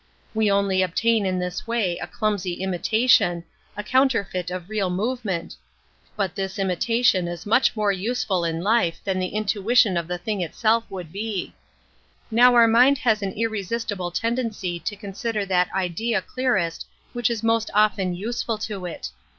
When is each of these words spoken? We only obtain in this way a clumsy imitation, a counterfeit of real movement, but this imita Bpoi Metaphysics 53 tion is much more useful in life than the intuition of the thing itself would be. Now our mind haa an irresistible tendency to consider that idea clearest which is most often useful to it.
We 0.33 0.49
only 0.49 0.81
obtain 0.81 1.27
in 1.27 1.37
this 1.37 1.67
way 1.67 1.99
a 1.99 2.07
clumsy 2.07 2.53
imitation, 2.53 3.43
a 3.77 3.83
counterfeit 3.83 4.49
of 4.49 4.67
real 4.67 4.89
movement, 4.89 5.55
but 6.15 6.33
this 6.33 6.53
imita 6.53 6.53
Bpoi 6.63 6.67
Metaphysics 6.67 6.85
53 6.87 7.03
tion 7.03 7.27
is 7.27 7.45
much 7.45 7.75
more 7.75 7.91
useful 7.91 8.43
in 8.43 8.61
life 8.63 8.99
than 9.03 9.19
the 9.19 9.27
intuition 9.35 9.97
of 9.97 10.07
the 10.07 10.17
thing 10.17 10.41
itself 10.41 10.85
would 10.89 11.11
be. 11.11 11.53
Now 12.31 12.55
our 12.55 12.67
mind 12.67 12.97
haa 12.97 13.17
an 13.21 13.33
irresistible 13.33 14.09
tendency 14.09 14.79
to 14.79 14.95
consider 14.95 15.45
that 15.45 15.71
idea 15.71 16.23
clearest 16.23 16.87
which 17.13 17.29
is 17.29 17.43
most 17.43 17.69
often 17.75 18.15
useful 18.15 18.57
to 18.57 18.87
it. 18.87 19.11